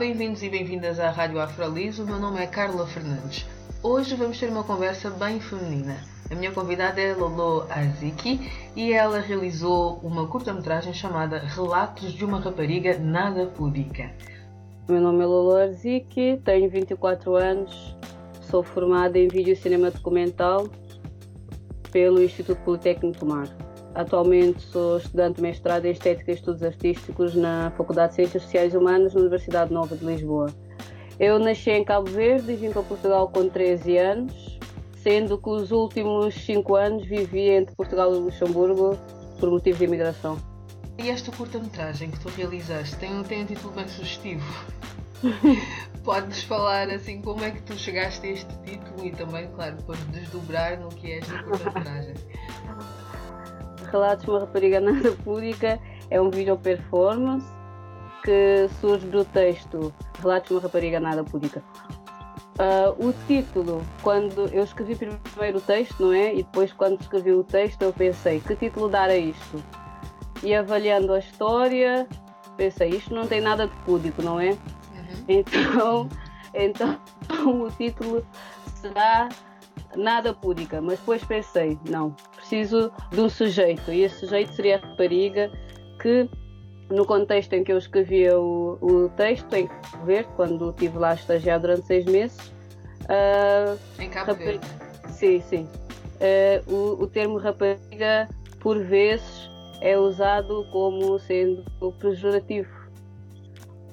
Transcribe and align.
Bem-vindos 0.00 0.42
e 0.42 0.48
bem-vindas 0.48 0.98
à 0.98 1.10
Rádio 1.10 1.38
Afrolis. 1.38 1.98
O 1.98 2.06
meu 2.06 2.18
nome 2.18 2.40
é 2.40 2.46
Carla 2.46 2.86
Fernandes. 2.86 3.46
Hoje 3.82 4.16
vamos 4.16 4.40
ter 4.40 4.48
uma 4.48 4.64
conversa 4.64 5.10
bem 5.10 5.38
feminina. 5.38 5.94
A 6.30 6.34
minha 6.34 6.50
convidada 6.52 6.98
é 6.98 7.12
Lolo 7.12 7.66
Arziki 7.68 8.50
e 8.74 8.94
ela 8.94 9.20
realizou 9.20 10.00
uma 10.02 10.26
curta-metragem 10.26 10.94
chamada 10.94 11.40
Relatos 11.40 12.14
de 12.14 12.24
uma 12.24 12.40
Rapariga 12.40 12.98
Nada 12.98 13.44
Púdica. 13.44 14.10
Meu 14.88 15.02
nome 15.02 15.22
é 15.22 15.26
Lolo 15.26 15.54
Arziki, 15.54 16.40
tenho 16.46 16.70
24 16.70 17.36
anos, 17.36 17.94
sou 18.40 18.62
formada 18.62 19.18
em 19.18 19.28
vídeo 19.28 19.54
cinema 19.54 19.90
documental 19.90 20.66
pelo 21.92 22.22
Instituto 22.22 22.62
Politécnico 22.62 23.26
Mar. 23.26 23.69
Atualmente 23.94 24.62
sou 24.62 24.98
estudante 24.98 25.36
de 25.36 25.42
mestrado 25.42 25.84
em 25.84 25.90
Estética 25.90 26.30
e 26.30 26.34
Estudos 26.34 26.62
Artísticos 26.62 27.34
na 27.34 27.72
Faculdade 27.76 28.10
de 28.10 28.14
Ciências 28.16 28.42
Sociais 28.44 28.72
e 28.72 28.76
Humanas 28.76 29.14
na 29.14 29.20
Universidade 29.20 29.72
Nova 29.72 29.96
de 29.96 30.04
Lisboa. 30.04 30.46
Eu 31.18 31.38
nasci 31.38 31.70
em 31.70 31.84
Cabo 31.84 32.08
Verde 32.08 32.52
e 32.52 32.56
vim 32.56 32.70
para 32.70 32.82
Portugal 32.82 33.28
com 33.28 33.48
13 33.48 33.98
anos, 33.98 34.58
sendo 35.02 35.36
que 35.36 35.50
os 35.50 35.72
últimos 35.72 36.34
5 36.34 36.76
anos 36.76 37.04
vivi 37.04 37.50
entre 37.50 37.74
Portugal 37.74 38.14
e 38.14 38.18
Luxemburgo 38.18 38.96
por 39.38 39.50
motivo 39.50 39.78
de 39.78 39.84
imigração. 39.84 40.38
E 40.96 41.10
esta 41.10 41.32
curta-metragem 41.32 42.10
que 42.10 42.20
tu 42.20 42.28
realizaste 42.28 42.96
tem, 42.96 43.22
tem 43.24 43.42
um 43.42 43.46
título 43.46 43.72
bem 43.72 43.88
sugestivo. 43.88 44.44
Podes 46.04 46.42
falar 46.44 46.88
assim 46.90 47.20
como 47.20 47.44
é 47.44 47.50
que 47.50 47.62
tu 47.62 47.76
chegaste 47.76 48.26
a 48.26 48.30
este 48.30 48.58
título 48.64 49.06
e 49.06 49.10
também, 49.10 49.48
claro, 49.48 49.76
depois 49.76 49.98
desdobrar 50.06 50.78
no 50.78 50.88
que 50.88 51.12
é 51.12 51.18
esta 51.18 51.42
curta-metragem. 51.42 52.14
Relatos 53.90 54.24
de 54.24 54.30
uma 54.30 54.40
rapariga 54.40 54.80
nada 54.80 55.12
pública 55.24 55.80
é 56.10 56.20
um 56.20 56.30
vídeo 56.30 56.56
performance 56.56 57.46
que 58.22 58.68
surge 58.80 59.06
do 59.06 59.24
texto 59.24 59.92
Relatos 60.20 60.48
de 60.48 60.54
uma 60.54 60.62
Rapariga 60.62 61.00
Nada 61.00 61.24
Púdica. 61.24 61.62
Uh, 62.60 63.08
o 63.08 63.14
título, 63.26 63.82
quando 64.02 64.46
eu 64.52 64.62
escrevi 64.62 64.94
primeiro 64.94 65.58
o 65.58 65.60
texto, 65.62 66.02
não 66.02 66.12
é? 66.12 66.34
E 66.34 66.42
depois, 66.42 66.72
quando 66.74 67.00
escrevi 67.00 67.32
o 67.32 67.42
texto, 67.42 67.80
eu 67.82 67.92
pensei: 67.92 68.40
que 68.40 68.54
título 68.54 68.88
dar 68.88 69.08
a 69.08 69.16
isto? 69.16 69.62
E 70.42 70.54
avaliando 70.54 71.14
a 71.14 71.18
história, 71.18 72.06
pensei: 72.58 72.90
isto 72.90 73.14
não 73.14 73.26
tem 73.26 73.40
nada 73.40 73.66
de 73.66 73.74
púdico, 73.78 74.20
não 74.20 74.38
é? 74.38 74.50
Uhum. 74.50 74.58
Então, 75.26 76.08
então, 76.52 77.00
o 77.64 77.70
título 77.70 78.26
será 78.74 79.30
Nada 79.96 80.34
Púdica. 80.34 80.82
Mas 80.82 80.98
depois 80.98 81.24
pensei: 81.24 81.78
não, 81.88 82.14
preciso 82.50 82.92
de 83.12 83.20
um 83.20 83.28
sujeito. 83.28 83.92
E 83.92 84.02
esse 84.02 84.18
sujeito 84.18 84.52
seria 84.52 84.76
a 84.76 84.80
rapariga 84.80 85.50
que 86.00 86.28
no 86.90 87.06
contexto 87.06 87.52
em 87.52 87.62
que 87.62 87.72
eu 87.72 87.78
escrevia 87.78 88.36
o, 88.38 88.76
o 88.82 89.08
texto, 89.10 89.54
em 89.54 89.68
Cabo 89.68 90.04
Verde, 90.04 90.28
quando 90.34 90.70
estive 90.70 90.98
lá 90.98 91.10
a 91.10 91.14
estagiar 91.14 91.60
durante 91.60 91.86
seis 91.86 92.04
meses. 92.04 92.52
Uh, 93.04 93.78
em 94.02 94.10
Cabo 94.10 94.34
Verde? 94.34 94.66
Sim, 95.10 95.40
sim. 95.40 95.68
Uh, 96.18 96.74
o, 96.74 97.04
o 97.04 97.06
termo 97.06 97.38
rapariga, 97.38 98.28
por 98.58 98.78
vezes, 98.82 99.48
é 99.80 99.96
usado 99.96 100.66
como 100.72 101.16
sendo 101.20 101.64
pejorativo. 102.00 102.68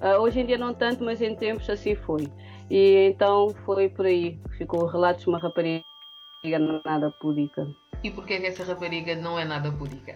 Uh, 0.02 0.20
hoje 0.22 0.40
em 0.40 0.46
dia 0.48 0.58
não 0.58 0.74
tanto, 0.74 1.04
mas 1.04 1.22
em 1.22 1.36
tempos 1.36 1.70
assim 1.70 1.94
foi. 1.94 2.28
E 2.72 3.10
então 3.12 3.50
foi 3.66 3.88
por 3.88 4.08
aí. 4.08 4.40
Ficou 4.58 4.88
relatos 4.88 5.24
de 5.24 5.30
uma 5.30 5.38
rapariga 5.38 5.84
nada 6.84 7.12
púdica. 7.22 7.68
E 8.04 8.12
porquê 8.12 8.40
que 8.40 8.48
essa 8.48 8.64
rapariga 8.64 9.16
não 9.16 9.38
é 9.38 9.46
nada 9.46 9.72
púdica? 9.72 10.16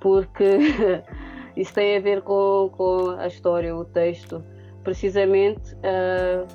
porque 0.00 0.58
isso 1.56 1.72
tem 1.74 1.96
a 1.96 2.00
ver 2.00 2.22
com, 2.22 2.70
com 2.72 3.10
a 3.10 3.26
história, 3.26 3.76
o 3.76 3.84
texto. 3.84 4.42
Precisamente, 4.82 5.74
uh, 5.74 6.46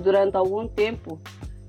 durante 0.00 0.36
algum 0.36 0.68
tempo, 0.68 1.20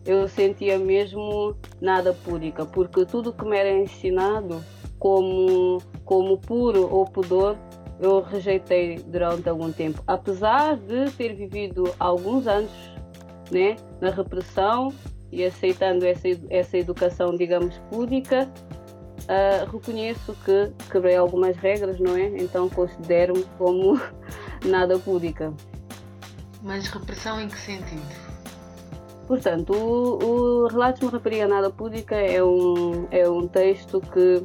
eu 0.06 0.28
sentia 0.28 0.78
mesmo 0.78 1.56
nada 1.81 2.13
púdica, 2.13 2.66
porque 2.66 3.06
tudo 3.06 3.33
que 3.33 3.44
me 3.44 3.57
era 3.57 3.72
ensinado 3.72 4.63
como, 5.00 5.79
como 6.06 6.38
puro 6.38 6.88
ou 6.94 7.06
pudor, 7.06 7.57
eu 8.00 8.22
rejeitei 8.22 8.97
durante 8.97 9.50
algum 9.50 9.72
tempo. 9.72 10.03
Apesar 10.06 10.78
de 10.78 11.12
ter 11.12 11.33
vivido 11.33 11.91
alguns 12.00 12.47
anos 12.47 12.72
né, 13.51 13.75
na 14.00 14.09
repressão 14.12 14.94
e 15.31 15.44
aceitando 15.44 16.06
essa, 16.06 16.28
essa 16.50 16.78
educação, 16.78 17.36
digamos, 17.36 17.78
púdica, 17.90 18.52
Uh, 19.22 19.72
reconheço 19.72 20.36
que 20.44 20.72
quebrei 20.92 21.16
algumas 21.16 21.56
regras, 21.56 22.00
não 22.00 22.18
é? 22.18 22.25
Então 22.38 22.68
considero-me 22.68 23.44
como 23.58 24.02
nada 24.66 24.97
púdica. 24.97 25.53
Mas 26.64 26.88
repressão 26.88 27.40
em 27.40 27.47
que 27.47 27.58
sentido? 27.58 28.02
Portanto, 29.28 29.74
o, 29.74 30.64
o 30.64 30.68
Relatos 30.68 31.00
de 31.00 31.06
uma 31.06 31.12
Rapariga 31.12 31.48
Nada 31.48 31.69
Púdica 31.69 32.16
é 32.16 32.44
um, 32.44 33.08
é 33.12 33.30
um 33.30 33.48
texto 33.48 34.02
que 34.02 34.44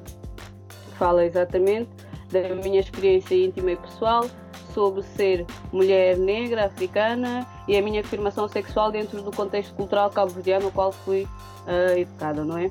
fala 0.96 1.24
exatamente 1.24 1.90
da 2.30 2.54
minha 2.54 2.80
experiência 2.80 3.34
íntima 3.34 3.72
e 3.72 3.76
pessoal 3.76 4.26
sobre 4.76 5.02
ser 5.02 5.46
mulher 5.72 6.18
negra, 6.18 6.66
africana 6.66 7.46
e 7.66 7.78
a 7.78 7.80
minha 7.80 8.02
afirmação 8.02 8.46
sexual 8.46 8.92
dentro 8.92 9.22
do 9.22 9.32
contexto 9.32 9.74
cultural 9.74 10.10
cabo-verdiano 10.10 10.66
no 10.66 10.70
qual 10.70 10.92
fui 10.92 11.22
uh, 11.22 11.96
educada, 11.96 12.44
não 12.44 12.58
é? 12.58 12.70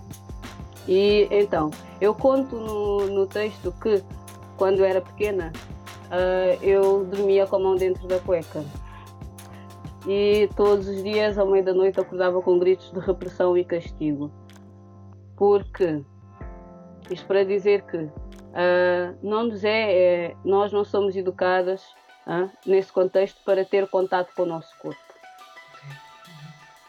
E 0.88 1.27
então, 1.31 1.71
eu 1.99 2.13
conto 2.13 2.57
no, 2.57 3.07
no 3.07 3.25
texto 3.25 3.73
que 3.81 4.03
quando 4.55 4.85
era 4.85 5.01
pequena 5.01 5.51
uh, 6.05 6.63
eu 6.63 7.05
dormia 7.05 7.47
com 7.47 7.55
a 7.55 7.59
mão 7.59 7.75
dentro 7.75 8.07
da 8.07 8.19
cueca. 8.19 8.63
E 10.07 10.47
todos 10.55 10.87
os 10.87 11.01
dias, 11.01 11.39
ao 11.39 11.47
meio 11.47 11.66
da 11.66 11.73
noite, 11.73 11.99
acordava 11.99 12.39
com 12.39 12.59
gritos 12.59 12.91
de 12.91 12.99
repressão 12.99 13.57
e 13.57 13.66
castigo. 13.66 14.29
Porque, 15.35 16.03
isto 17.09 17.25
para 17.25 17.43
dizer 17.43 17.81
que 17.81 18.07
uh, 18.55 19.17
não 19.21 19.43
nos 19.43 19.63
é, 19.63 19.91
é, 19.91 20.35
nós 20.43 20.71
não 20.71 20.85
somos 20.85 21.16
educadas 21.16 21.83
uh, 22.25 22.49
nesse 22.66 22.91
contexto 22.91 23.39
para 23.43 23.66
ter 23.66 23.88
contato 23.88 24.33
com 24.33 24.43
o 24.43 24.45
nosso 24.45 24.75
corpo. 24.79 24.99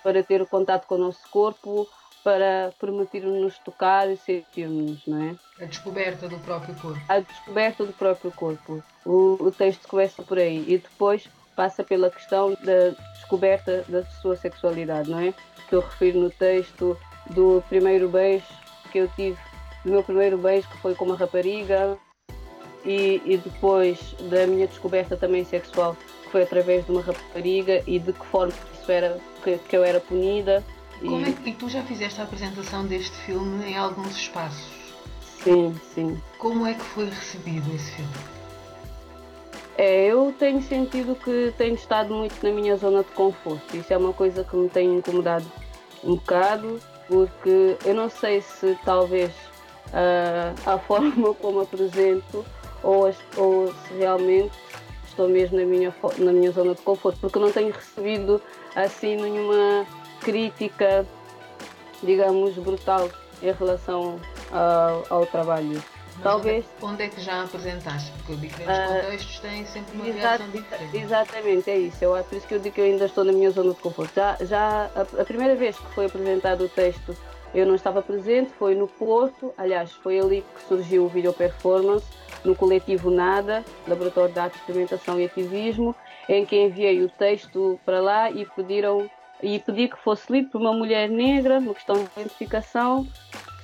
Para 0.02 0.22
ter 0.22 0.46
contato 0.46 0.86
com 0.86 0.94
o 0.94 0.98
nosso 0.98 1.28
corpo, 1.30 1.88
para 2.22 2.72
permitir-nos 2.80 3.58
tocar 3.58 4.10
e 4.10 4.16
sentir-nos, 4.16 5.04
não 5.06 5.22
é? 5.22 5.64
A 5.64 5.66
descoberta 5.66 6.28
do 6.28 6.38
próprio 6.38 6.74
corpo. 6.76 7.00
A 7.08 7.20
descoberta 7.20 7.84
do 7.84 7.92
próprio 7.92 8.32
corpo. 8.32 8.82
O, 9.04 9.36
o 9.40 9.50
texto 9.50 9.86
começa 9.88 10.22
por 10.22 10.38
aí 10.38 10.64
e 10.68 10.78
depois 10.78 11.28
passa 11.56 11.82
pela 11.82 12.10
questão 12.10 12.50
da 12.62 12.90
descoberta 13.14 13.84
da 13.88 14.04
sua 14.04 14.36
sexualidade, 14.36 15.10
não 15.10 15.18
é? 15.18 15.34
Que 15.68 15.74
eu 15.74 15.80
refiro 15.80 16.20
no 16.20 16.30
texto 16.30 16.96
do 17.30 17.62
primeiro 17.68 18.08
beijo 18.08 18.46
que 18.92 18.98
eu 18.98 19.08
tive, 19.08 19.38
do 19.86 19.92
meu 19.92 20.02
primeiro 20.02 20.36
beijo 20.36 20.68
que 20.68 20.76
foi 20.78 20.94
com 20.94 21.04
uma 21.04 21.16
rapariga 21.16 21.96
e, 22.84 23.22
e 23.24 23.36
depois 23.36 24.14
da 24.30 24.46
minha 24.46 24.66
descoberta 24.66 25.16
também 25.16 25.44
sexual 25.44 25.96
que 26.24 26.30
foi 26.30 26.42
através 26.42 26.84
de 26.84 26.92
uma 26.92 27.00
rapariga 27.00 27.82
e 27.86 27.98
de 27.98 28.12
que 28.12 28.26
forma 28.26 28.52
isso 28.74 28.90
era 28.90 29.18
que, 29.42 29.58
que 29.58 29.76
eu 29.76 29.84
era 29.84 30.00
punida 30.00 30.62
como 31.00 31.26
é 31.26 31.32
que, 31.32 31.50
e 31.50 31.52
tu 31.52 31.68
já 31.68 31.82
fizeste 31.82 32.20
a 32.20 32.24
apresentação 32.24 32.86
deste 32.86 33.14
filme 33.18 33.64
em 33.66 33.76
alguns 33.76 34.16
espaços? 34.16 34.66
Sim, 35.42 35.78
sim. 35.94 36.20
Como 36.38 36.66
é 36.66 36.74
que 36.74 36.82
foi 36.82 37.04
recebido 37.06 37.74
esse 37.74 37.92
filme? 37.92 38.10
É, 39.76 40.06
eu 40.06 40.34
tenho 40.38 40.62
sentido 40.62 41.14
que 41.14 41.52
tenho 41.58 41.74
estado 41.74 42.14
muito 42.14 42.42
na 42.42 42.50
minha 42.50 42.76
zona 42.76 43.02
de 43.02 43.10
conforto. 43.10 43.76
Isso 43.76 43.92
é 43.92 43.96
uma 43.96 44.12
coisa 44.14 44.42
que 44.42 44.56
me 44.56 44.70
tem 44.70 44.96
incomodado 44.96 45.44
um 46.02 46.14
bocado, 46.14 46.80
porque 47.06 47.76
eu 47.84 47.94
não 47.94 48.08
sei 48.08 48.40
se 48.40 48.76
talvez 48.84 49.32
uh, 49.96 50.70
a 50.70 50.78
forma 50.78 51.34
como 51.40 51.60
apresento 51.60 52.44
ou, 52.82 53.12
ou 53.36 53.72
se 53.72 53.94
realmente 53.98 54.56
estou 55.06 55.28
mesmo 55.28 55.58
na 55.58 55.64
minha, 55.64 55.94
na 56.18 56.32
minha 56.32 56.52
zona 56.52 56.74
de 56.74 56.82
conforto, 56.82 57.18
porque 57.20 57.38
não 57.38 57.50
tenho 57.50 57.72
recebido 57.72 58.40
assim 58.74 59.16
nenhuma 59.16 59.86
crítica, 60.20 61.06
digamos, 62.02 62.54
brutal 62.56 63.08
em 63.42 63.52
relação 63.52 64.20
ao, 64.52 65.18
ao 65.18 65.26
trabalho. 65.26 65.82
Mas 66.16 66.22
Talvez. 66.22 66.64
Onde 66.80 67.02
é, 67.02 67.08
que 67.08 67.20
já 67.20 67.42
apresentaste? 67.42 68.10
Porque 68.12 68.36
diferentes 68.36 68.74
uh, 68.74 69.00
contextos 69.02 69.38
têm 69.40 69.66
sempre 69.66 69.94
uma 69.94 70.04
reação 70.04 70.50
diferente. 70.50 70.96
Exatamente, 70.96 71.70
é 71.70 71.78
isso. 71.78 72.04
Eu, 72.04 72.24
por 72.24 72.36
isso 72.36 72.46
que 72.46 72.54
eu 72.54 72.58
digo 72.58 72.74
que 72.74 72.80
eu 72.80 72.84
ainda 72.86 73.04
estou 73.04 73.24
na 73.24 73.32
minha 73.32 73.50
zona 73.50 73.74
de 73.74 73.80
conforto. 73.80 74.14
Já, 74.14 74.36
já 74.40 74.90
a, 74.94 75.22
a 75.22 75.24
primeira 75.24 75.54
vez 75.54 75.76
que 75.76 75.94
foi 75.94 76.06
apresentado 76.06 76.64
o 76.64 76.68
texto, 76.68 77.16
eu 77.54 77.66
não 77.66 77.74
estava 77.74 78.02
presente, 78.02 78.50
foi 78.58 78.74
no 78.74 78.86
Porto. 78.86 79.52
Aliás, 79.56 79.92
foi 79.92 80.18
ali 80.18 80.44
que 80.54 80.62
surgiu 80.68 81.04
o 81.04 81.08
Video 81.08 81.32
Performance, 81.32 82.06
no 82.44 82.54
coletivo 82.54 83.10
NADA, 83.10 83.64
Laboratório 83.86 84.32
de 84.32 84.38
Arte, 84.38 84.56
Experimentação 84.56 85.20
e 85.20 85.24
Ativismo, 85.24 85.94
em 86.28 86.44
que 86.44 86.56
enviei 86.56 87.02
o 87.02 87.08
texto 87.08 87.78
para 87.84 88.00
lá 88.00 88.30
e 88.30 88.44
pediram 88.44 89.08
e 89.42 89.58
pedi 89.58 89.88
que 89.88 89.98
fosse 89.98 90.32
lido 90.32 90.50
por 90.50 90.60
uma 90.60 90.72
mulher 90.72 91.08
negra, 91.08 91.58
uma 91.58 91.74
questão 91.74 91.96
de 91.96 92.08
identificação, 92.16 93.06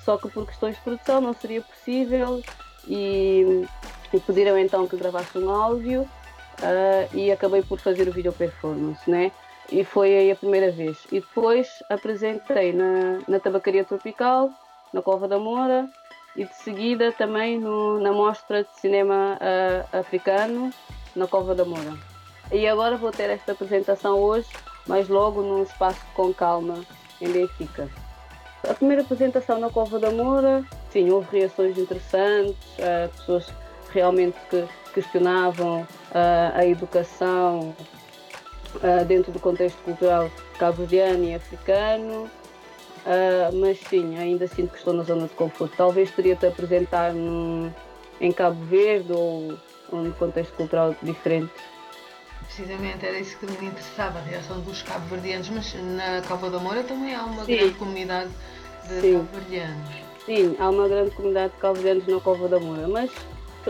só 0.05 0.17
que 0.17 0.29
por 0.29 0.46
questões 0.46 0.76
de 0.76 0.82
produção 0.82 1.20
não 1.20 1.32
seria 1.32 1.62
possível 1.62 2.43
e, 2.87 3.67
e 4.12 4.20
pediram 4.20 4.58
então 4.58 4.87
que 4.87 4.96
gravasse 4.96 5.38
um 5.38 5.49
áudio 5.49 6.02
uh, 6.02 7.17
e 7.17 7.31
acabei 7.32 7.62
por 7.62 7.79
fazer 7.79 8.08
o 8.08 8.12
vídeo 8.12 8.32
performance, 8.32 9.11
né? 9.11 9.32
E 9.72 9.84
foi 9.84 10.14
aí 10.14 10.30
a 10.30 10.36
primeira 10.36 10.70
vez. 10.70 10.98
E 11.10 11.19
depois 11.19 11.82
apresentei 11.88 12.74
na, 12.74 13.20
na 13.26 13.40
Tabacaria 13.40 13.82
Tropical, 13.82 14.50
na 14.92 15.00
Cova 15.00 15.26
da 15.26 15.38
Moura, 15.38 15.88
e 16.36 16.44
de 16.44 16.54
seguida 16.56 17.10
também 17.10 17.58
no, 17.58 17.98
na 17.98 18.12
Mostra 18.12 18.64
de 18.64 18.70
Cinema 18.78 19.38
uh, 19.40 19.96
Africano, 19.96 20.70
na 21.16 21.26
Cova 21.26 21.54
da 21.54 21.64
Moura. 21.64 21.94
E 22.52 22.69
agora 22.69 22.98
vou 22.98 23.10
ter 23.10 23.30
esta 23.30 23.52
apresentação 23.52 24.19
hoje, 24.19 24.48
mas 24.86 25.08
logo 25.08 25.40
num 25.40 25.62
espaço 25.62 26.04
com 26.14 26.34
calma, 26.34 26.78
em 27.19 27.32
Benfica. 27.32 27.88
A 28.69 28.74
primeira 28.74 29.02
apresentação 29.02 29.58
na 29.58 29.70
Cova 29.70 29.98
da 29.98 30.10
Moura, 30.10 30.62
sim, 30.90 31.10
houve 31.10 31.38
reações 31.38 31.78
interessantes, 31.78 32.58
uh, 32.78 33.08
pessoas 33.16 33.50
realmente 33.90 34.36
que 34.50 34.69
questionavam 34.92 35.80
uh, 35.80 35.86
a 36.54 36.66
educação 36.66 37.74
uh, 38.76 39.04
dentro 39.04 39.32
do 39.32 39.38
contexto 39.38 39.78
cultural 39.82 40.30
cabo-verdiano 40.58 41.24
e 41.24 41.34
africano, 41.34 42.30
mas 43.54 43.80
sim, 43.80 44.16
ainda 44.16 44.46
sinto 44.46 44.70
que 44.70 44.78
estou 44.78 44.92
na 44.92 45.02
zona 45.02 45.26
de 45.26 45.34
conforto. 45.34 45.74
Talvez 45.76 46.08
teria 46.12 46.36
de 46.36 46.46
apresentar 46.46 47.12
num, 47.12 47.72
em 48.20 48.30
Cabo 48.30 48.64
Verde 48.66 49.12
ou, 49.12 49.58
ou 49.90 50.02
num 50.02 50.12
contexto 50.12 50.52
cultural 50.54 50.94
diferente 51.02 51.50
Precisamente, 52.54 53.06
era 53.06 53.19
isso 53.19 53.38
que 53.38 53.46
me 53.46 53.66
interessava, 53.66 54.19
a 54.19 54.22
reação 54.22 54.60
dos 54.60 54.82
cabo-verdianos, 54.82 55.48
mas 55.48 55.74
na 55.74 56.20
Cova 56.28 56.50
da 56.50 56.58
Moura 56.58 56.82
também 56.82 57.14
há 57.14 57.24
uma 57.24 57.46
Sim. 57.46 57.56
grande 57.56 57.74
comunidade 57.74 58.30
de 58.88 59.12
cabo-verdianos. 59.12 59.94
Sim, 60.26 60.56
há 60.58 60.69
uma 60.69 60.86
grande 60.86 61.12
comunidade 61.12 61.54
de 61.54 61.58
cabo-verdianos 61.60 62.06
na 62.06 62.20
Cova 62.20 62.48
da 62.48 62.60
Moura, 62.60 62.88
mas 62.88 63.10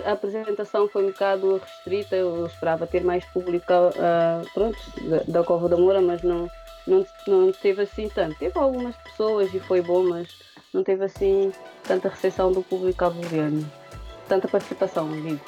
a 0.05 0.13
apresentação 0.13 0.89
foi 0.89 1.05
um 1.05 1.09
bocado 1.09 1.59
restrita, 1.59 2.17
eu 2.17 2.47
esperava 2.47 2.87
ter 2.87 3.03
mais 3.05 3.25
público 3.27 3.73
uh, 3.73 4.51
pronto, 4.55 4.79
da, 5.09 5.41
da 5.41 5.45
Cova 5.45 5.69
da 5.69 5.77
Moura, 5.77 6.01
mas 6.01 6.23
não, 6.23 6.51
não, 6.87 7.07
não 7.27 7.53
teve 7.53 7.83
assim 7.83 8.09
tanto. 8.09 8.39
Teve 8.39 8.59
algumas 8.59 8.97
pessoas 8.97 9.53
e 9.53 9.61
foi 9.61 9.81
bom, 9.81 10.05
mas 10.05 10.29
não 10.73 10.83
teve 10.83 11.05
assim 11.05 11.53
tanta 11.85 12.09
recepção 12.09 12.53
do 12.53 12.63
público 12.63 12.99
cabo-verdiano. 12.99 13.71
Tanta 14.29 14.49
participação, 14.49 15.11
digo 15.11 15.41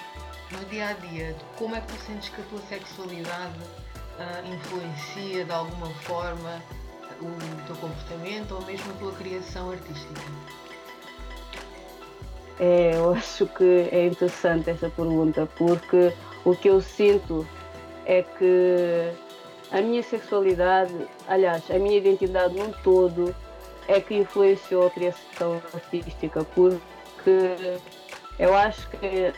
no 0.55 0.64
dia 0.67 0.88
a 0.88 0.93
dia, 0.93 1.35
como 1.56 1.75
é 1.75 1.81
que 1.81 1.88
tu 1.88 2.00
sentes 2.05 2.29
que 2.29 2.40
a 2.40 2.44
tua 2.44 2.61
sexualidade 2.69 3.58
uh, 3.58 4.55
influencia 4.55 5.44
de 5.44 5.52
alguma 5.52 5.88
forma 6.00 6.62
o 7.20 7.67
teu 7.67 7.76
comportamento 7.76 8.52
ou 8.52 8.62
mesmo 8.62 8.93
a 8.93 8.97
tua 8.97 9.12
criação 9.12 9.70
artística? 9.70 10.20
É, 12.58 12.92
eu 12.94 13.12
acho 13.14 13.46
que 13.46 13.88
é 13.90 14.06
interessante 14.06 14.70
essa 14.70 14.88
pergunta 14.90 15.48
porque 15.56 16.12
o 16.44 16.54
que 16.54 16.68
eu 16.68 16.80
sinto 16.80 17.46
é 18.06 18.22
que 18.22 19.12
a 19.70 19.80
minha 19.80 20.02
sexualidade, 20.02 20.94
aliás, 21.26 21.68
a 21.70 21.78
minha 21.78 21.96
identidade 21.96 22.54
num 22.54 22.70
todo 22.82 23.34
é 23.88 24.00
que 24.00 24.14
influenciou 24.14 24.86
a 24.86 24.90
criação 24.90 25.60
artística 25.72 26.44
porque 26.54 27.76
eu 28.38 28.54
acho 28.54 28.88
que 28.90 29.32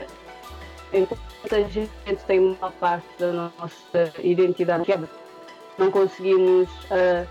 enquanto 0.92 1.54
a 1.54 1.62
gente 1.62 1.90
tem 2.26 2.40
uma 2.40 2.70
parte 2.70 3.06
da 3.18 3.32
nossa 3.32 4.12
identidade 4.22 4.84
que 4.84 4.92
é 4.92 5.00
não 5.78 5.90
conseguimos 5.90 6.68
uh, 6.84 7.26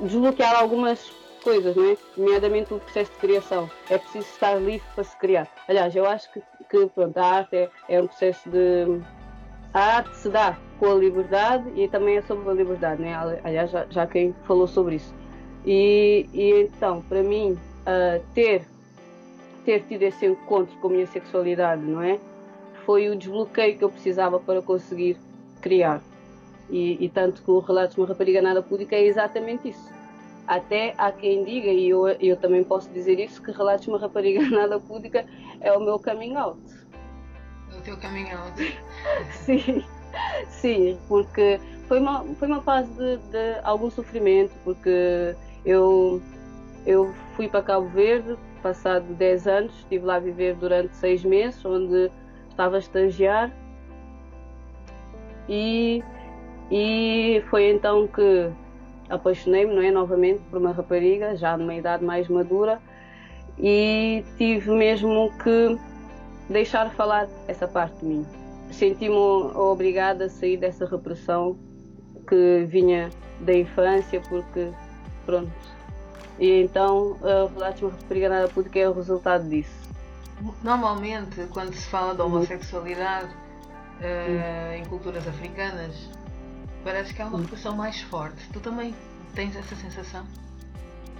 desbloquear 0.00 0.54
algumas 0.54 1.10
coisas, 1.44 1.76
não 1.76 1.84
é? 1.84 1.96
nomeadamente 2.16 2.74
o 2.74 2.80
processo 2.80 3.12
de 3.12 3.18
criação. 3.18 3.70
É 3.88 3.98
preciso 3.98 4.26
estar 4.26 4.54
livre 4.54 4.86
para 4.94 5.04
se 5.04 5.16
criar. 5.18 5.48
Aliás, 5.68 5.94
eu 5.94 6.06
acho 6.06 6.32
que, 6.32 6.42
que 6.68 6.86
pronto, 6.86 7.16
a 7.18 7.24
arte 7.24 7.56
é, 7.56 7.70
é 7.88 8.02
um 8.02 8.06
processo 8.06 8.48
de. 8.48 9.00
A 9.72 9.96
arte 9.96 10.16
se 10.16 10.28
dá 10.28 10.56
com 10.78 10.90
a 10.90 10.94
liberdade 10.94 11.70
e 11.76 11.86
também 11.88 12.16
é 12.16 12.22
sobre 12.22 12.48
a 12.48 12.52
liberdade, 12.52 13.02
né? 13.02 13.14
aliás, 13.44 13.70
já, 13.70 13.86
já 13.90 14.06
quem 14.06 14.34
falou 14.44 14.66
sobre 14.66 14.96
isso. 14.96 15.14
E, 15.66 16.28
e 16.32 16.62
então, 16.62 17.02
para 17.02 17.22
mim, 17.22 17.52
uh, 17.52 18.22
ter, 18.34 18.64
ter 19.64 19.82
tido 19.82 20.02
esse 20.02 20.26
encontro 20.26 20.76
com 20.78 20.88
a 20.88 20.90
minha 20.90 21.06
sexualidade, 21.06 21.82
não 21.82 22.02
é? 22.02 22.18
foi 22.84 23.08
o 23.08 23.16
desbloqueio 23.16 23.76
que 23.76 23.84
eu 23.84 23.90
precisava 23.90 24.38
para 24.38 24.62
conseguir 24.62 25.16
criar. 25.60 26.02
E, 26.70 27.04
e 27.04 27.08
tanto 27.08 27.42
que 27.42 27.50
o 27.50 27.58
Relatos 27.58 27.94
de 27.94 28.00
uma 28.00 28.08
Rapariga 28.08 28.40
Nada 28.40 28.62
Pública 28.62 28.96
é 28.96 29.04
exatamente 29.04 29.68
isso. 29.68 29.92
Até 30.46 30.94
há 30.98 31.10
quem 31.10 31.44
diga, 31.44 31.68
e 31.68 31.88
eu, 31.88 32.06
eu 32.06 32.36
também 32.36 32.62
posso 32.62 32.90
dizer 32.90 33.18
isso, 33.18 33.42
que 33.42 33.50
Relatos 33.50 33.84
de 33.84 33.90
uma 33.90 33.98
Rapariga 33.98 34.42
Nada 34.50 34.78
Pública 34.78 35.24
é 35.60 35.72
o 35.72 35.80
meu 35.80 35.98
coming 35.98 36.36
out. 36.36 36.60
O 37.76 37.80
teu 37.80 37.96
coming 37.96 38.30
out? 38.30 38.54
sim, 39.32 39.84
sim, 40.48 40.98
porque 41.08 41.58
foi 41.88 41.98
uma, 41.98 42.24
foi 42.34 42.48
uma 42.48 42.60
fase 42.60 42.90
de, 42.92 43.16
de 43.16 43.60
algum 43.62 43.90
sofrimento, 43.90 44.52
porque 44.64 45.34
eu, 45.64 46.20
eu 46.86 47.12
fui 47.34 47.48
para 47.48 47.62
Cabo 47.62 47.88
Verde, 47.88 48.36
passado 48.62 49.04
10 49.14 49.46
anos, 49.46 49.74
estive 49.78 50.04
lá 50.04 50.16
a 50.16 50.20
viver 50.20 50.54
durante 50.56 50.94
6 50.96 51.24
meses, 51.24 51.64
onde 51.64 52.10
estava 52.50 52.76
a 52.76 52.78
estagiar 52.78 53.50
e, 55.48 56.02
e 56.70 57.42
foi 57.50 57.70
então 57.70 58.06
que 58.06 58.50
apaixonei-me, 59.08 59.74
não 59.74 59.82
é, 59.82 59.90
novamente 59.90 60.40
por 60.50 60.58
uma 60.58 60.72
rapariga, 60.72 61.36
já 61.36 61.56
numa 61.56 61.74
idade 61.74 62.04
mais 62.04 62.28
madura 62.28 62.80
e 63.58 64.24
tive 64.36 64.70
mesmo 64.72 65.32
que 65.42 65.78
deixar 66.48 66.90
falar 66.90 67.28
essa 67.46 67.68
parte 67.68 67.98
de 68.00 68.06
mim. 68.06 68.26
Senti-me 68.70 69.14
obrigada 69.14 70.24
a 70.24 70.28
sair 70.28 70.56
dessa 70.56 70.84
repressão 70.86 71.56
que 72.28 72.64
vinha 72.66 73.10
da 73.40 73.52
infância, 73.52 74.20
porque 74.28 74.70
pronto. 75.24 75.52
E 76.38 76.62
então 76.62 77.16
a 77.22 77.48
Relatos 77.52 77.78
de 77.78 77.84
uma 77.84 77.92
Rapariga 77.92 78.28
Nada 78.28 78.48
Pude, 78.48 78.78
é 78.78 78.88
o 78.88 78.92
resultado 78.92 79.48
disso. 79.48 79.84
Normalmente, 80.62 81.46
quando 81.50 81.72
se 81.74 81.86
fala 81.86 82.14
da 82.14 82.24
homossexualidade 82.24 83.30
uh, 84.00 84.74
em 84.74 84.84
culturas 84.86 85.26
africanas, 85.28 86.10
parece 86.84 87.14
que 87.14 87.22
há 87.22 87.26
uma 87.26 87.40
repressão 87.40 87.74
mais 87.74 88.00
forte. 88.02 88.46
Tu 88.52 88.60
também 88.60 88.94
tens 89.34 89.56
essa 89.56 89.74
sensação? 89.74 90.24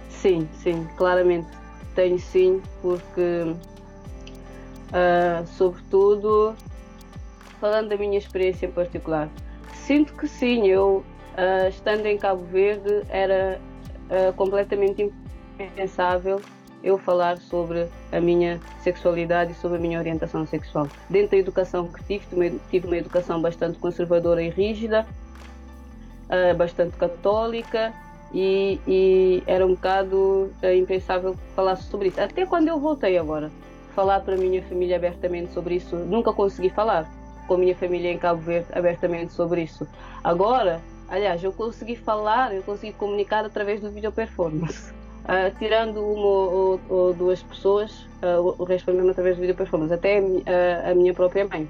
Sim, 0.09 0.47
sim, 0.53 0.87
claramente. 0.95 1.47
Tenho 1.95 2.19
sim, 2.19 2.61
porque, 2.81 3.55
uh, 4.91 5.47
sobretudo, 5.57 6.55
falando 7.59 7.89
da 7.89 7.97
minha 7.97 8.17
experiência 8.17 8.67
em 8.67 8.71
particular, 8.71 9.29
sinto 9.73 10.13
que 10.13 10.27
sim, 10.27 10.67
eu, 10.67 11.03
uh, 11.33 11.67
estando 11.67 12.05
em 12.05 12.17
Cabo 12.17 12.43
Verde, 12.45 13.03
era 13.09 13.59
uh, 14.09 14.33
completamente 14.33 15.11
impensável 15.59 16.41
eu 16.83 16.97
falar 16.99 17.37
sobre 17.39 17.87
a 18.11 18.19
minha 18.19 18.59
sexualidade 18.81 19.53
e 19.53 19.55
sobre 19.55 19.77
a 19.77 19.81
minha 19.81 19.97
orientação 19.97 20.45
sexual. 20.45 20.87
Dentro 21.09 21.31
da 21.31 21.37
educação 21.37 21.87
que 21.87 22.03
tive, 22.03 22.59
tive 22.69 22.85
uma 22.85 22.97
educação 22.97 23.41
bastante 23.41 23.79
conservadora 23.79 24.43
e 24.43 24.49
rígida, 24.49 25.07
uh, 26.29 26.55
bastante 26.55 26.95
católica, 26.97 27.93
e, 28.33 28.79
e, 28.85 29.43
era 29.47 29.65
um 29.65 29.75
bocado 29.75 30.51
uh, 30.61 30.73
impensável 30.75 31.35
falar 31.55 31.75
sobre 31.77 32.09
isso. 32.09 32.19
Até 32.19 32.45
quando 32.45 32.67
eu 32.67 32.79
voltei 32.79 33.17
agora, 33.17 33.51
falar 33.95 34.19
para 34.19 34.35
a 34.35 34.37
minha 34.37 34.61
família 34.63 34.97
abertamente 34.97 35.53
sobre 35.53 35.75
isso, 35.75 35.95
nunca 35.95 36.33
consegui 36.33 36.69
falar 36.69 37.09
com 37.47 37.53
a 37.53 37.57
minha 37.57 37.75
família 37.75 38.11
em 38.11 38.17
Cabo 38.17 38.41
Verde 38.41 38.67
abertamente 38.73 39.31
sobre 39.31 39.63
isso. 39.63 39.87
Agora, 40.23 40.81
aliás, 41.07 41.43
eu 41.43 41.53
consegui 41.53 41.95
falar, 41.95 42.53
eu 42.53 42.63
consegui 42.63 42.93
comunicar 42.93 43.45
através 43.45 43.79
do 43.79 43.89
vídeo 43.89 44.11
performance. 44.11 44.91
Uh, 45.23 45.55
tirando 45.57 46.05
uma 46.05 46.27
ou, 46.27 46.79
ou 46.89 47.13
duas 47.13 47.41
pessoas, 47.41 47.91
uh, 48.21 48.55
o 48.57 48.63
resto 48.65 48.85
foi 48.85 48.95
mesmo 48.95 49.11
através 49.11 49.35
de 49.35 49.41
vídeo 49.41 49.55
performance, 49.55 49.93
até 49.93 50.17
a 50.17 50.93
minha 50.93 51.13
própria 51.13 51.47
mãe. 51.47 51.69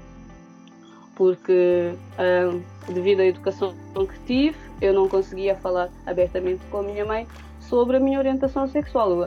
Porque, 1.16 1.94
uh, 2.18 2.92
devido 2.92 3.20
à 3.20 3.24
educação 3.24 3.74
que 3.94 4.18
tive, 4.26 4.56
eu 4.80 4.92
não 4.94 5.08
conseguia 5.08 5.56
falar 5.56 5.88
abertamente 6.06 6.64
com 6.70 6.78
a 6.78 6.82
minha 6.82 7.04
mãe 7.04 7.26
sobre 7.58 7.96
a 7.96 8.00
minha 8.00 8.18
orientação 8.18 8.68
sexual. 8.68 9.26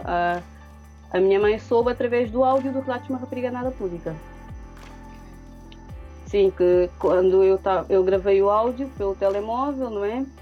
A 1.11 1.19
minha 1.19 1.39
mãe 1.39 1.57
soube 1.57 1.91
através 1.91 2.29
do 2.29 2.43
áudio 2.43 2.71
do 2.71 2.79
relato 2.79 3.05
de 3.05 3.09
uma 3.09 3.19
rapariga 3.19 3.49
nada 3.49 3.71
pública. 3.71 4.15
Sim, 6.27 6.53
que 6.55 6.87
quando 6.99 7.43
eu, 7.43 7.57
tava, 7.57 7.91
eu 7.91 8.03
gravei 8.03 8.39
o 8.39 8.51
áudio 8.51 8.87
pelo 8.95 9.15
telemóvel, 9.15 9.89
não 9.89 10.05
é? 10.05 10.25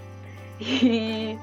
E, 0.59 1.37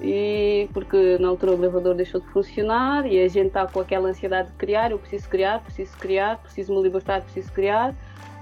e 0.00 0.68
porque 0.72 1.18
na 1.18 1.28
altura 1.28 1.52
o 1.52 1.56
gravador 1.58 1.94
deixou 1.94 2.20
de 2.20 2.26
funcionar 2.28 3.06
e 3.06 3.22
a 3.22 3.28
gente 3.28 3.48
está 3.48 3.66
com 3.66 3.80
aquela 3.80 4.08
ansiedade 4.08 4.48
de 4.48 4.54
criar, 4.54 4.90
eu 4.90 4.98
preciso 4.98 5.28
criar, 5.28 5.60
preciso 5.60 5.96
criar, 5.98 6.38
preciso 6.38 6.74
me 6.74 6.82
libertar, 6.82 7.22
preciso 7.22 7.52
criar. 7.52 7.94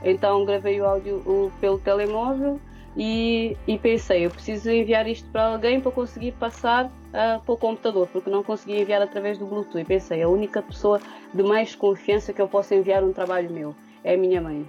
Então 0.04 0.44
gravei 0.44 0.80
o 0.80 0.86
áudio 0.86 1.16
o, 1.26 1.50
pelo 1.60 1.78
telemóvel 1.78 2.60
e, 2.96 3.56
e, 3.66 3.78
pensei, 3.78 4.26
eu 4.26 4.30
preciso 4.30 4.70
enviar 4.70 5.06
isto 5.06 5.28
para 5.30 5.52
alguém 5.52 5.80
para 5.80 5.90
conseguir 5.90 6.32
passar 6.32 6.86
uh, 6.86 7.40
para 7.44 7.54
o 7.54 7.56
computador, 7.56 8.08
porque 8.08 8.30
não 8.30 8.42
consegui 8.42 8.80
enviar 8.80 9.02
através 9.02 9.38
do 9.38 9.46
Bluetooth. 9.46 9.80
E 9.80 9.84
pensei, 9.84 10.22
a 10.22 10.28
única 10.28 10.62
pessoa 10.62 11.00
de 11.32 11.42
mais 11.42 11.74
confiança 11.74 12.32
que 12.32 12.40
eu 12.40 12.48
posso 12.48 12.74
enviar 12.74 13.04
um 13.04 13.12
trabalho 13.12 13.50
meu 13.50 13.74
é 14.02 14.14
a 14.14 14.16
minha 14.16 14.40
mãe. 14.40 14.64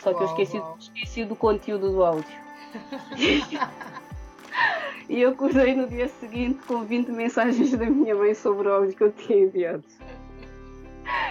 Só 0.00 0.10
uau, 0.10 0.18
que 0.18 0.24
eu 0.24 0.28
esqueci, 0.28 0.62
esqueci 0.78 1.24
do 1.24 1.34
conteúdo 1.34 1.90
do 1.90 2.04
áudio. 2.04 2.42
e 5.08 5.22
eu 5.22 5.30
acordei 5.30 5.74
no 5.74 5.88
dia 5.88 6.08
seguinte 6.08 6.60
com 6.66 6.84
20 6.84 7.08
mensagens 7.10 7.72
da 7.72 7.86
minha 7.86 8.14
mãe 8.14 8.34
sobre 8.34 8.68
o 8.68 8.72
áudio 8.72 8.96
que 8.96 9.02
eu 9.02 9.12
tinha 9.12 9.44
enviado. 9.44 9.84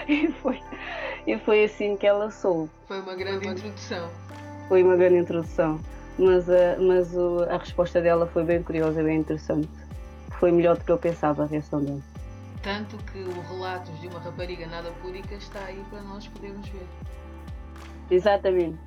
E 0.06 0.28
foi, 0.32 0.60
e 1.26 1.38
foi 1.38 1.64
assim 1.64 1.96
que 1.96 2.06
ela 2.06 2.30
soube. 2.30 2.70
Foi 2.86 3.00
uma 3.00 3.14
grande 3.14 3.48
introdução. 3.48 4.10
Foi 4.68 4.82
uma 4.82 4.96
grande 4.96 5.18
introdução 5.18 5.80
mas, 6.18 6.48
a, 6.48 6.76
mas 6.78 7.14
o, 7.16 7.44
a 7.44 7.56
resposta 7.56 8.00
dela 8.00 8.26
foi 8.26 8.44
bem 8.44 8.62
curiosa, 8.62 9.02
bem 9.02 9.18
interessante. 9.18 9.68
Foi 10.38 10.52
melhor 10.52 10.76
do 10.76 10.84
que 10.84 10.92
eu 10.92 10.98
pensava 10.98 11.44
a 11.44 11.46
reação 11.46 11.82
dela. 11.82 12.00
Tanto 12.62 12.96
que 13.04 13.18
o 13.18 13.40
Relatos 13.48 14.00
de 14.00 14.08
uma 14.08 14.20
Rapariga 14.20 14.66
Nada 14.66 14.90
Púdica 15.02 15.34
está 15.34 15.64
aí 15.64 15.82
para 15.90 16.00
nós 16.02 16.26
podermos 16.28 16.68
ver. 16.68 16.86
Exatamente. 18.10 18.78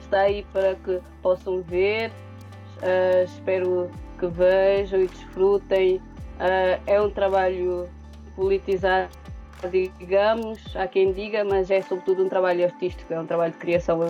Está 0.00 0.20
aí 0.20 0.46
para 0.52 0.74
que 0.76 1.00
possam 1.22 1.62
ver. 1.62 2.10
Uh, 2.78 3.24
espero 3.24 3.90
que 4.18 4.26
vejam 4.26 5.00
e 5.00 5.06
desfrutem. 5.06 5.96
Uh, 5.96 6.80
é 6.86 7.00
um 7.00 7.10
trabalho 7.10 7.88
politizado, 8.36 9.10
digamos, 9.98 10.76
há 10.76 10.86
quem 10.86 11.12
diga, 11.12 11.44
mas 11.44 11.70
é 11.70 11.82
sobretudo 11.82 12.24
um 12.24 12.28
trabalho 12.28 12.64
artístico, 12.64 13.12
é 13.12 13.18
um 13.18 13.26
trabalho 13.26 13.52
de 13.52 13.58
criação 13.58 14.08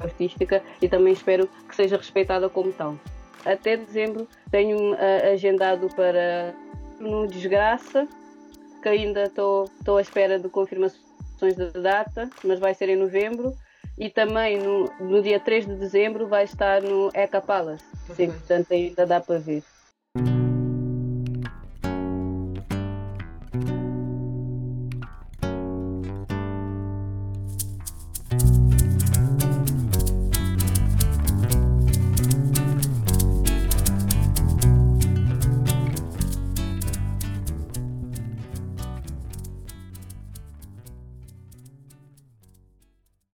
artística 0.00 0.62
e 0.80 0.88
também 0.88 1.12
espero 1.12 1.48
que 1.68 1.76
seja 1.76 1.96
respeitada 1.96 2.48
como 2.48 2.72
tal. 2.72 2.96
Até 3.44 3.76
dezembro 3.76 4.26
tenho 4.50 4.94
uh, 4.94 5.32
agendado 5.32 5.88
para 5.94 6.54
no 6.98 7.26
Desgraça, 7.26 8.06
que 8.82 8.88
ainda 8.88 9.24
estou 9.24 9.68
à 9.96 10.00
espera 10.00 10.38
de 10.38 10.48
confirmações 10.48 11.56
da 11.56 11.68
data, 11.70 12.30
mas 12.44 12.58
vai 12.58 12.74
ser 12.74 12.88
em 12.88 12.96
novembro. 12.96 13.52
E 13.98 14.08
também 14.08 14.58
no, 14.58 14.90
no 15.00 15.20
dia 15.20 15.38
3 15.38 15.66
de 15.66 15.74
dezembro 15.74 16.26
vai 16.26 16.44
estar 16.44 16.80
no 16.80 17.10
Eca 17.12 17.40
Palace. 17.40 17.84
Sim, 18.12 18.32
portanto 18.32 18.72
ainda 18.72 19.06
dá 19.06 19.20
para 19.20 19.40
ver. 19.40 19.64